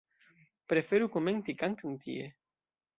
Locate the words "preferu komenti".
0.73-1.57